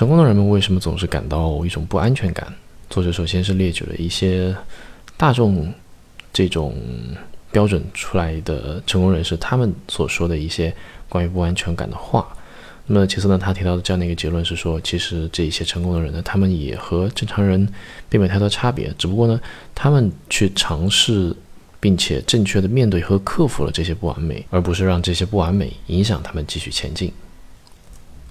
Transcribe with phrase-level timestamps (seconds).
[0.00, 2.50] 成功的人们为什么总是感到一种不安全感？
[2.88, 4.56] 作者首先是列举了一些
[5.18, 5.70] 大众
[6.32, 6.74] 这种
[7.52, 10.74] 标准出来的成功人士他们所说的一些
[11.06, 12.26] 关于不安全感的话。
[12.86, 17.70] 那么其次呢，他提到的这样的一个结论是说，其实这一些成功的人呢，他们也和正常人
[18.08, 19.38] 并没有太多差别，只不过呢，
[19.74, 21.36] 他们去尝试
[21.78, 27.12] 并且正确的面对和克服了这些不完美，而不是让这些不完美影响他们继续前进。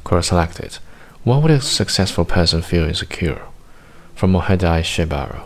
[0.04, 0.72] Cross-selected
[1.30, 3.44] Why would a successful person feel insecure?
[4.16, 5.44] From Mohieddine Shebaro.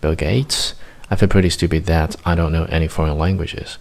[0.00, 0.72] Bill Gates?
[1.10, 3.76] I feel pretty stupid that I don't know any foreign languages.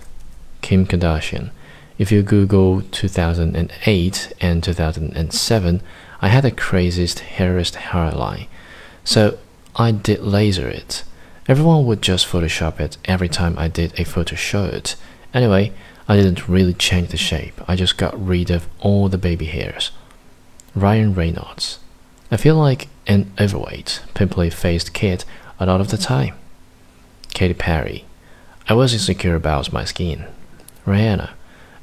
[0.59, 1.51] Kim Kardashian.
[1.97, 5.81] If you Google 2008 and 2007,
[6.19, 8.47] I had the craziest hairiest hairline.
[9.05, 9.37] So
[9.73, 11.05] I did laser it.
[11.47, 14.97] Everyone would just Photoshop it every time I did a photo shoot.
[15.33, 15.71] Anyway,
[16.09, 17.61] I didn't really change the shape.
[17.69, 19.91] I just got rid of all the baby hairs.
[20.75, 21.79] Ryan Reynolds.
[22.29, 25.23] I feel like an overweight, pimply faced kid
[25.57, 26.35] a lot of the time.
[27.33, 28.03] Katy Perry.
[28.67, 30.25] I was insecure about my skin.
[30.85, 31.29] Rihanna.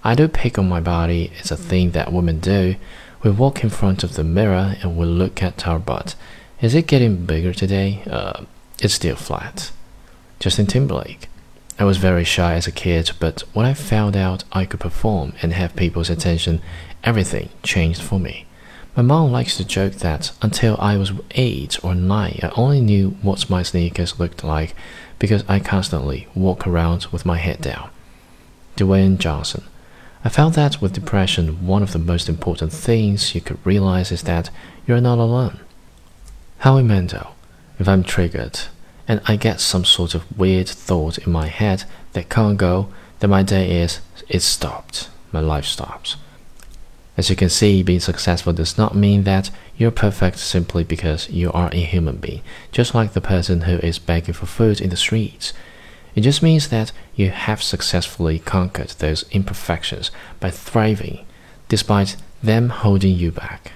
[0.04, 1.32] I do pick on my body.
[1.38, 2.76] It's a thing that women do.
[3.22, 6.14] We walk in front of the mirror and we look at our butt.
[6.60, 8.02] Is it getting bigger today?
[8.06, 8.44] Uh,
[8.78, 9.70] it's still flat.
[10.38, 11.28] Justin Timberlake.
[11.78, 15.32] I was very shy as a kid, but when I found out I could perform
[15.40, 16.60] and have people's attention,
[17.02, 18.44] everything changed for me.
[18.94, 23.16] My mom likes to joke that until I was eight or nine, I only knew
[23.22, 24.74] what my sneakers looked like
[25.18, 27.88] because I constantly walk around with my head down.
[28.76, 29.64] Dwayne Johnson.
[30.24, 34.22] I found that with depression, one of the most important things you could realize is
[34.24, 34.50] that
[34.86, 35.60] you're not alone.
[36.58, 37.34] Howie Mandel.
[37.78, 38.60] If I'm triggered
[39.08, 42.88] and I get some sort of weird thought in my head that can't go,
[43.20, 45.08] then my day is, it's stopped.
[45.32, 46.16] My life stops.
[47.16, 51.52] As you can see, being successful does not mean that you're perfect simply because you
[51.52, 54.96] are a human being, just like the person who is begging for food in the
[54.96, 55.52] streets.
[56.14, 61.26] It just means that you have successfully conquered those imperfections by thriving,
[61.68, 63.72] despite them holding you back.